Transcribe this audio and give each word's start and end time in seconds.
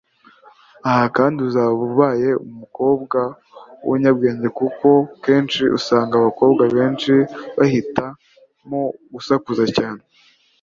Aha 0.89 1.05
kandi 1.17 1.37
uzaba 1.47 1.71
ubaye 1.89 2.29
umukobwa 2.47 3.19
w’umunyabwenge 3.85 4.47
kuko 4.59 4.87
akenshi 5.15 5.63
usanga 5.77 6.13
abakobwa 6.17 6.63
benshi 6.75 7.13
bahitamo 7.57 8.81
gusakuza 9.13 9.63
cyane 9.77 10.01